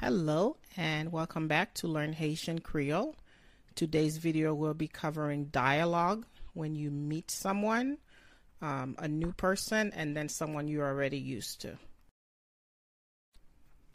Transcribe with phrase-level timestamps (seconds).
[0.00, 3.14] Hello and welcome back to Learn Haitian Creole.
[3.76, 7.98] Today's video will be covering dialogue when you meet someone,
[8.60, 11.78] um, a new person, and then someone you're already used to.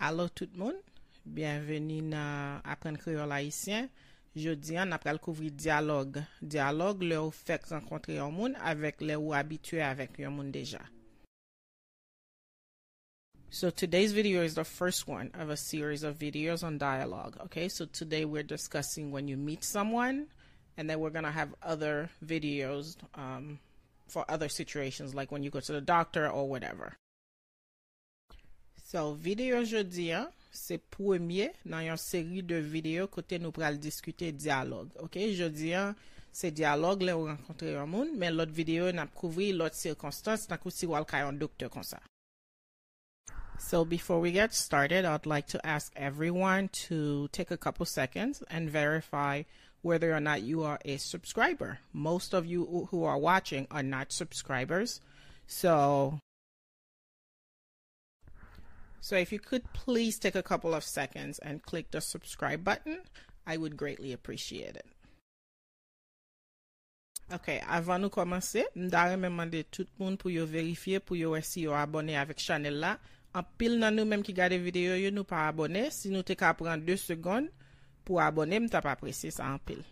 [0.00, 0.82] Allô tout le monde,
[1.24, 3.88] bienvenue dans Apprendre Créole Haïtien.
[4.36, 4.92] Jodi an
[5.24, 5.48] kouvri
[7.00, 10.82] le ou fek renkontre yon moun avek le ou habitue avek yon moun deja.
[13.48, 17.38] So today's video is the first one of a series of videos on dialogue.
[17.44, 20.26] Okay, so today we're discussing when you meet someone,
[20.76, 23.58] and then we're gonna have other videos um,
[24.08, 26.92] for other situations, like when you go to the doctor or whatever.
[28.86, 34.28] So, videyo jodi an, se pwemye nan yon seri de videyo kote nou pral diskute
[34.30, 34.92] diyalog.
[35.02, 35.96] Ok, jodi an,
[36.30, 40.62] se diyalog le ou renkontre yon moun, men lot videyo nan prouvri lot sirkonstans nan
[40.62, 41.98] kou si wal kayon doktor konsa.
[43.58, 48.44] So before we get started, I'd like to ask everyone to take a couple seconds
[48.48, 49.42] and verify
[49.82, 51.80] whether or not you are a subscriber.
[51.92, 55.00] Most of you who are watching are not subscribers.
[55.48, 56.20] So
[59.06, 63.02] so if you could please take a couple of seconds and click the subscribe button,
[63.46, 64.86] I would greatly appreciate it.
[67.30, 71.62] Ok, avan nou komanse, mda rememande tout moun pou yo verifiye pou yo wè si
[71.68, 72.96] yo abone avik chanel la.
[73.30, 76.34] An pil nan nou menm ki gade video yo nou pa abone, si nou te
[76.38, 77.54] ka pran 2 segonde
[78.02, 79.86] pou abone, mta pa apresi sa an pil.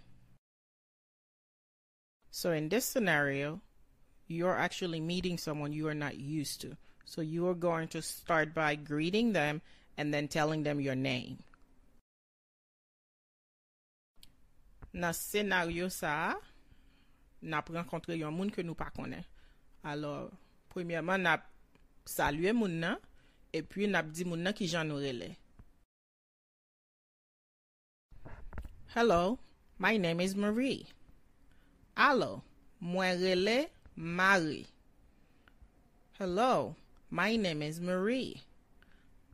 [2.34, 3.60] So in this scenario,
[4.26, 6.74] you're actually meeting someone you are not used to.
[7.04, 9.60] So you are going to start by greeting them
[9.96, 11.38] and then telling them your name.
[14.94, 16.34] Nan senaryo sa,
[17.42, 19.24] nap renkontre yon moun ke nou pa konen.
[19.82, 20.30] Alors,
[20.70, 21.48] premièman nap
[22.06, 23.00] salye moun nan,
[23.52, 25.34] epi nap di moun nan ki jan nou rele.
[28.94, 29.40] Hello,
[29.78, 30.86] my name is Marie.
[31.98, 32.44] Alo,
[32.78, 33.58] mwen rele
[33.96, 34.70] Marie.
[36.18, 36.76] Hello,
[37.14, 38.42] my name is Marie.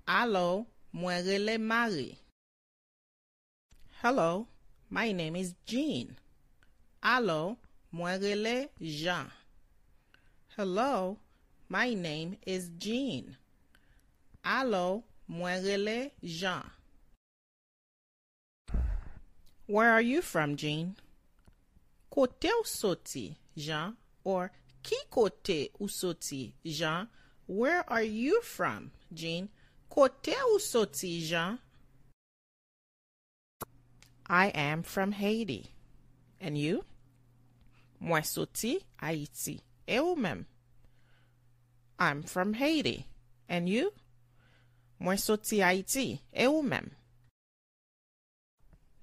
[0.07, 2.19] Allo, mwen rele Marie.
[4.03, 4.49] Hello,
[4.91, 6.15] my name is Jean.
[7.03, 7.57] Allo,
[7.91, 9.31] mwen rele Jean.
[10.57, 11.17] Hello,
[11.71, 13.39] my name is Jean.
[14.45, 16.65] Allo, mwen rele Jean.
[19.67, 20.97] Where are you from, Jean?
[22.11, 23.97] Kote ou soti, Jean?
[24.23, 24.51] Or
[24.83, 27.09] ki kote ou soti, Jean?
[27.51, 29.49] Where are you from, Jean?
[29.91, 31.59] Kote ou soti, Jean?
[34.29, 35.67] I am from Haiti.
[36.41, 36.85] And you?
[38.01, 39.65] Mwen soti, Haiti.
[39.85, 40.47] E ou mem?
[41.99, 43.07] I'm from Haiti.
[43.49, 43.93] And you?
[45.03, 46.21] Mwen soti Haiti.
[46.33, 46.93] E ou mem?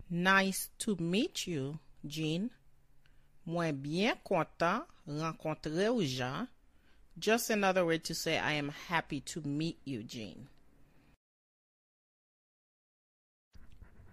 [0.10, 2.50] Nice to meet you, Jean.
[3.46, 6.48] Mwen bien kontan renkontre ou Jean.
[7.20, 10.50] Just another way to say I am happy to meet you, Jean.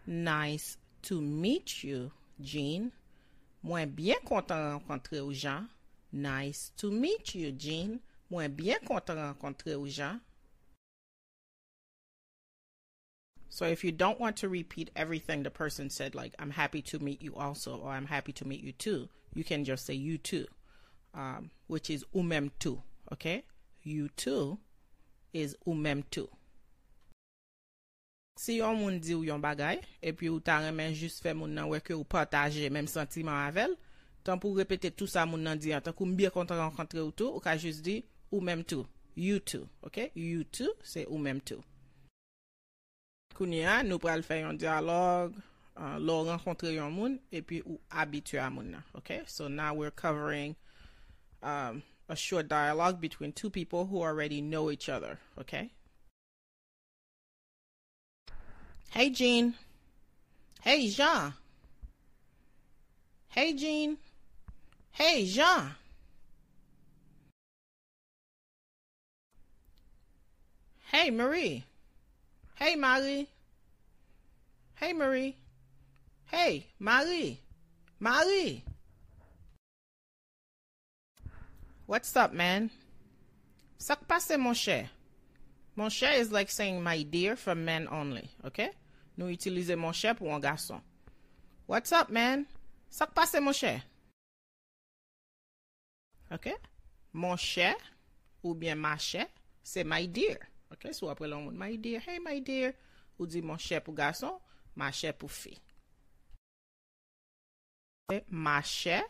[0.06, 2.92] Nice to meet you, Jean.
[3.64, 5.68] Mwen bien kontan renkontre ou Jean.
[6.12, 8.00] Nice to meet you, Jean.
[8.30, 10.20] Mwen bien kontan renkontre ou Jean.
[13.50, 16.98] So if you don't want to repeat everything the person said, like, I'm happy to
[16.98, 20.18] meet you also, or I'm happy to meet you too, you can just say you
[20.18, 20.46] too,
[21.14, 22.82] um, which is ou même tout,
[23.14, 23.44] Okay?
[23.82, 24.58] You too
[25.32, 26.28] is ou mem too.
[28.34, 31.68] Si yon moun di ou yon bagay, epi ou ta remen jist fe moun nan
[31.70, 33.76] weke ou pataje menm sentiman avel,
[34.26, 37.14] tan pou repete tout sa moun nan di an, tan kou mbir konta renkontre ou
[37.14, 38.00] tou, ou ka jist di
[38.32, 38.88] ou mem tou.
[39.14, 40.10] You too, ok?
[40.18, 41.62] You too, se ou mem tou.
[43.38, 45.38] Kouni an, nou pral fè yon dialog,
[45.78, 49.20] uh, lò renkontre yon moun, epi ou abitue a moun nan, ok?
[49.30, 50.58] So now we're covering
[51.38, 55.70] um, a short dialogue between two people who already know each other, ok?
[58.90, 59.54] Hey, Jean.
[60.60, 61.34] Hey, Jean.
[63.28, 63.98] Hey, Jean.
[64.92, 65.74] Hey, Jean.
[70.92, 71.64] Hey, Marie.
[72.54, 73.28] Hey, Marie.
[74.76, 75.36] Hey, Marie.
[76.26, 77.40] Hey, Marie.
[77.98, 78.62] Marie.
[81.86, 82.70] What's up, man?
[83.76, 84.86] Sak pase, mon chè?
[85.76, 88.70] Mon chè is like saying my dear for men only, ok?
[89.20, 90.80] Nou itilize mon chè pou an gason.
[91.68, 92.46] What's up, man?
[92.88, 93.74] Sak pase, mon chè?
[96.32, 96.54] Ok?
[97.12, 97.74] Mon chè
[98.40, 99.26] ou bien ma chè,
[99.60, 100.40] se my dear.
[100.72, 100.86] Ok?
[100.96, 102.72] Sou apre lon moun, my dear, hey my dear.
[103.18, 104.38] Ou di mon chè pou gason,
[104.72, 105.52] ma chè pou fi.
[108.32, 109.02] Ma chè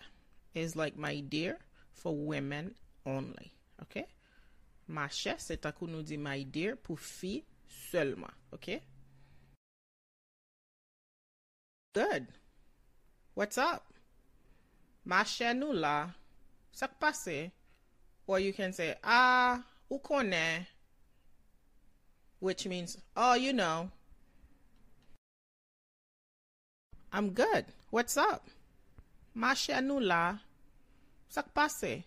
[0.58, 1.54] is like my dear.
[1.94, 2.74] For women
[3.06, 3.52] only.
[3.80, 4.04] Ok?
[4.88, 7.38] Ma chère, c'est takou nou di my dear pou fi
[7.68, 8.32] seulement.
[8.52, 8.80] Ok?
[11.94, 12.26] Good.
[13.34, 13.82] What's up?
[15.04, 16.10] Ma chère nou la.
[16.72, 17.50] Sak pase.
[18.26, 20.66] Or you can say, ah, ou konen.
[22.40, 23.90] Which means, oh, you know.
[27.12, 27.66] I'm good.
[27.90, 28.50] What's up?
[29.34, 30.38] Ma chère nou la.
[31.34, 32.04] Sak pase.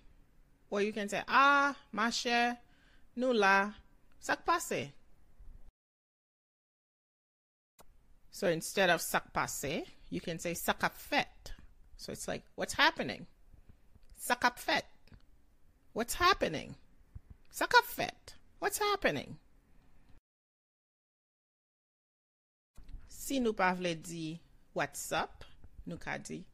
[0.69, 2.57] Or you can say, ah, ma chère
[3.18, 3.74] la.
[4.21, 4.94] Sak pase.
[8.31, 11.51] So instead of sak pase, you can say sak ap fet.
[11.97, 13.27] So it's like, what's happening?
[14.15, 14.85] Sak ap fet.
[15.91, 16.75] What's happening?
[17.51, 18.35] Sak ap fet.
[18.59, 19.35] What's happening?
[23.09, 24.39] Si nou pa vle di
[24.71, 25.44] what's up,
[25.85, 26.45] nou ka di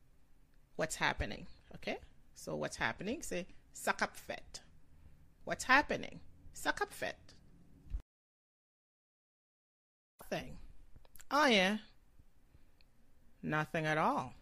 [0.75, 1.45] what's happening.
[1.75, 1.99] Okay?
[2.43, 4.59] So what's happening, say sak ap fet.
[5.45, 6.19] What's happening?
[6.51, 7.35] Sak ap fet.
[10.19, 10.57] Nothing.
[11.31, 11.79] I am.
[13.41, 14.33] Nothing at all.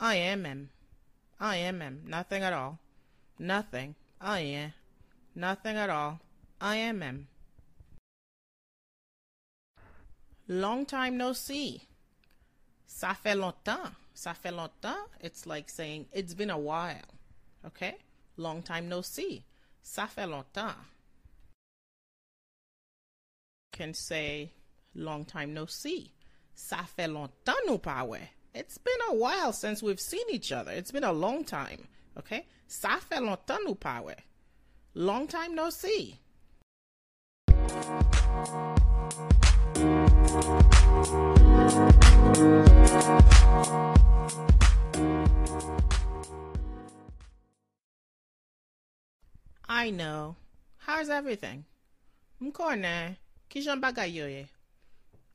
[0.00, 0.70] I am him.
[1.38, 2.04] I am him.
[2.06, 2.78] Nothing at all.
[3.38, 3.96] Nothing.
[4.22, 4.70] Oh yeah.
[5.34, 6.20] Nothing at all.
[6.58, 7.28] I am him.
[10.48, 11.82] Long time no see.
[12.88, 13.92] Ça fait longtemps.
[14.14, 15.08] Ça fait longtemps.
[15.20, 17.18] It's like saying it's been a while.
[17.66, 17.96] Okay?
[18.36, 19.44] Long time no see.
[19.82, 20.76] Ça fait longtemps.
[23.72, 24.52] Can say
[24.94, 26.12] long time no see.
[26.56, 27.80] Ça fait longtemps nous.
[28.54, 30.70] It's been a while since we've seen each other.
[30.70, 31.88] It's been a long time.
[32.16, 32.46] Okay?
[32.68, 33.76] Ça fait longtemps nous.
[34.94, 36.20] Long time no see.
[49.84, 50.36] I know.
[50.78, 51.66] How's everything?
[52.40, 53.16] Mkone.
[53.50, 54.48] Ki jan bagay?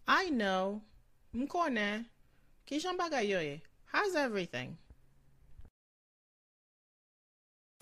[0.07, 0.81] I know.
[1.35, 2.05] Mkone.
[2.65, 3.61] Ki jan bagay?
[3.85, 4.75] How's everything?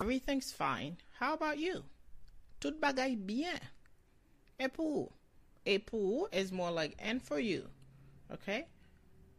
[0.02, 0.98] Everything's fine.
[1.18, 1.84] How about you?
[2.60, 3.58] Tout bagay bien.
[4.60, 5.10] Et pour?
[5.64, 7.64] Et pour is more like and for you.
[8.30, 8.66] Okay?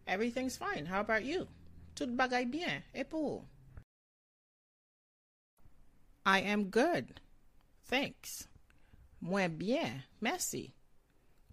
[0.07, 0.87] Everything's fine.
[0.87, 1.45] How about you?
[1.93, 2.81] Tout bagay bien.
[2.95, 3.45] Et pour?
[6.29, 7.21] I am good.
[7.85, 8.47] Thanks.
[9.19, 10.03] Muy bien.
[10.21, 10.75] Merci.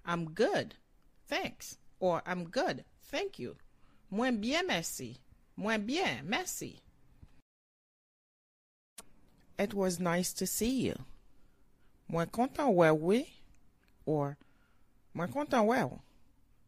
[0.05, 0.75] I'm good.
[1.26, 1.78] Thanks.
[1.99, 2.84] Or I'm good.
[3.02, 3.56] Thank you.
[4.11, 5.17] Muy bien, merci.
[5.56, 6.81] Muy bien, merci.
[9.58, 10.94] It was nice to see you.
[12.06, 13.28] Muy content wè oui.
[14.05, 14.37] Or
[15.14, 16.02] muy content well.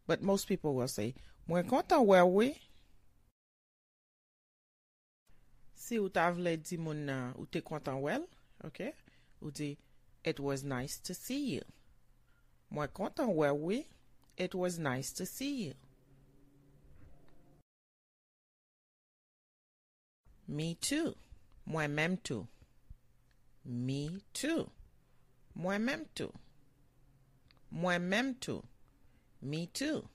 [0.07, 1.13] But most people will say,
[1.47, 2.55] Muy content wè oui.
[5.89, 8.27] Si ou ta vle di moun nan ou te kontan wel,
[8.67, 8.91] ok?
[9.41, 9.71] Ou di,
[10.23, 11.63] it was nice to see you.
[12.69, 13.87] Mwen kontan wel, oui.
[14.37, 15.73] It was nice to see you.
[20.47, 21.15] Me too.
[21.65, 22.45] Mwen mem tou.
[23.65, 24.69] Me too.
[25.57, 26.31] Mwen mem tou.
[27.73, 28.61] Mwen mem tou.
[29.41, 30.07] Me too.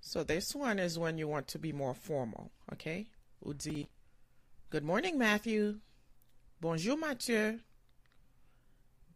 [0.00, 3.06] So this one is when you want to be more formal, okay?
[3.44, 3.54] Ou
[4.70, 5.80] Good morning, Matthew.
[6.60, 7.60] Bonjour, Mathieu.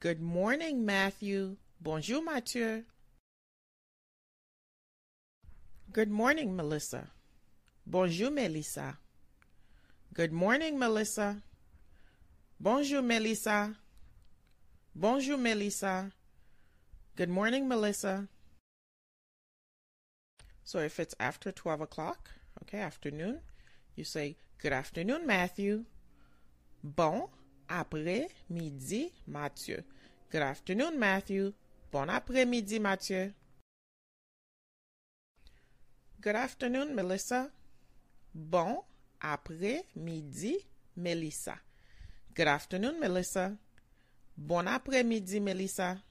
[0.00, 1.56] Good morning, Matthew.
[1.80, 2.84] Bonjour, Mathieu.
[5.92, 7.10] Good morning, Melissa.
[7.86, 8.98] Bonjour, Melissa.
[10.12, 11.42] Good morning, Melissa.
[12.58, 13.76] Bonjour, Melissa.
[14.94, 16.10] Bonjour, Melissa.
[17.14, 18.28] Good morning, Melissa.
[20.64, 22.30] So if it's after 12 o'clock,
[22.62, 23.40] okay, afternoon,
[23.96, 25.84] you say, Good afternoon, Matthew.
[26.82, 27.28] Bon
[27.68, 29.82] après-midi, Mathieu.
[30.30, 31.52] Good afternoon, Matthew.
[31.90, 33.34] Bon après-midi, Mathieu.
[36.20, 37.50] Good afternoon, Melissa.
[38.34, 38.82] Bon
[39.22, 40.56] après-midi,
[40.96, 41.60] Melissa.
[42.34, 43.56] Good afternoon, Melissa.
[44.36, 46.02] Bon après-midi, Melissa.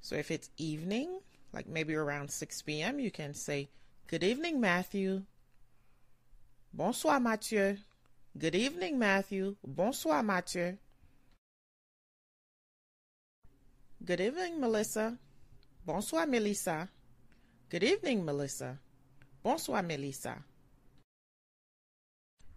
[0.00, 1.20] So if it's evening,
[1.52, 3.68] like maybe around 6 p.m., you can say,
[4.10, 5.22] Good evening, Matthew.
[6.74, 7.76] Bonsoir, Mathieu.
[8.36, 9.54] Good evening, Matthew.
[9.64, 10.78] Bonsoir, Mathieu.
[14.04, 15.16] Good evening, Melissa.
[15.86, 16.88] Bonsoir, Melissa.
[17.68, 18.80] Good evening, Melissa.
[19.44, 20.42] Bonsoir, Melissa.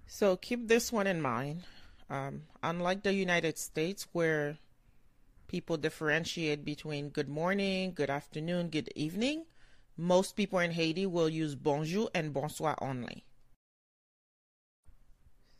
[0.08, 1.66] So keep this one in mind.
[2.10, 4.58] Um, unlike the United States, where
[5.48, 9.46] people differentiate between good morning, good afternoon, good evening,
[9.98, 13.26] most people in Haiti will use bonjour and bonsoir only.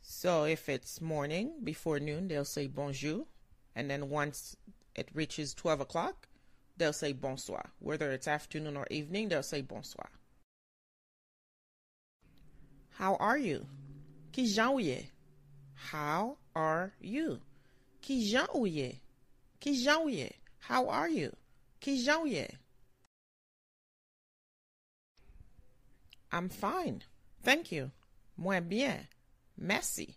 [0.00, 3.26] So if it's morning before noon, they'll say bonjour.
[3.74, 4.56] And then once
[4.94, 6.28] it reaches 12 o'clock,
[6.76, 7.70] they'll say bonsoir.
[7.78, 10.10] Whether it's afternoon or evening, they'll say bonsoir.
[12.90, 13.66] How are you?
[14.32, 15.10] Ki jan ou ye?
[15.74, 17.40] How are you?
[18.66, 19.00] Ye?
[19.60, 20.30] Ki jan ou ye?
[20.58, 21.34] How are you?
[21.80, 22.26] Ki jan
[26.34, 27.02] I'm fine.
[27.44, 27.92] Thank you.
[28.36, 29.06] Muy bien.
[29.56, 30.16] Merci.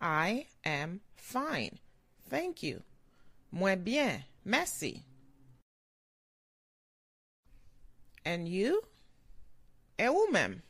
[0.00, 1.80] I am fine.
[2.30, 2.84] Thank you.
[3.50, 4.22] Muy bien.
[4.44, 5.02] Merci.
[8.24, 8.80] And you?
[9.98, 10.62] Vous même?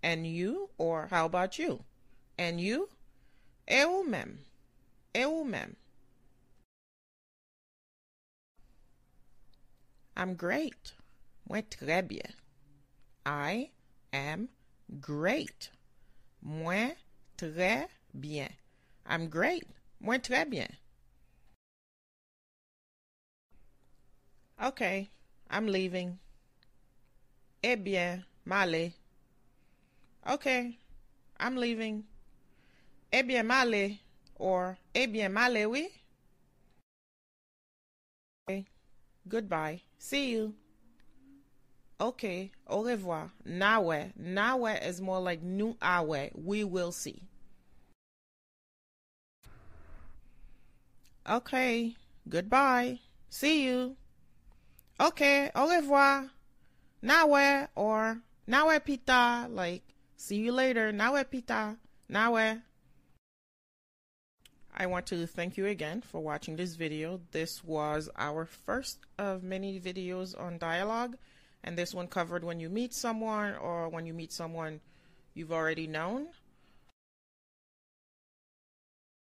[0.00, 0.70] And you?
[0.78, 1.82] Or how about you?
[2.38, 2.88] And you?
[3.68, 4.38] Vous même?
[5.12, 5.74] Vous même?
[10.16, 10.92] I'm great.
[11.48, 12.30] Muy très bien.
[13.24, 13.70] I
[14.12, 14.48] am
[15.00, 15.70] great.
[16.42, 16.94] Muy
[17.38, 17.86] très
[18.18, 18.50] bien.
[19.06, 19.64] I'm great.
[20.00, 20.76] Muy très bien.
[24.62, 25.10] Okay,
[25.50, 26.18] I'm leaving.
[27.62, 28.92] Eh bien, m'aller.
[30.28, 30.78] Okay,
[31.38, 32.04] I'm leaving.
[33.12, 33.98] Eh bien, m'aller.
[34.38, 35.88] Or, eh bien, m'aller, oui?
[38.48, 38.66] Okay,
[39.28, 39.82] goodbye.
[39.98, 40.54] See you.
[42.02, 43.30] Okay, au revoir.
[43.44, 44.12] Nawe.
[44.16, 46.30] Nawe is more like nu awe.
[46.34, 47.22] We will see.
[51.30, 51.94] Okay,
[52.28, 52.98] goodbye.
[53.30, 53.94] See you.
[54.98, 56.28] Okay, au revoir.
[57.04, 59.84] Nawe or nawe pita, like
[60.16, 60.90] see you later.
[60.90, 61.76] Nawe pita.
[62.08, 62.62] Nawe.
[64.74, 67.20] I want to thank you again for watching this video.
[67.30, 71.16] This was our first of many videos on dialogue
[71.64, 74.80] and this one covered when you meet someone or when you meet someone
[75.34, 76.26] you've already known.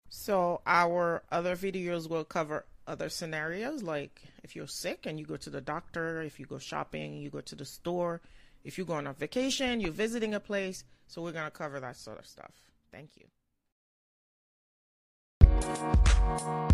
[0.10, 5.38] So our other videos will cover other scenarios like if you're sick and you go
[5.38, 8.22] to the doctor, if you go shopping, you go to the store,
[8.64, 10.84] if you go on a vacation, you're visiting a place.
[11.08, 12.52] So we're going to cover that sort of stuff.
[12.92, 13.26] Thank you.
[16.32, 16.72] Thank you.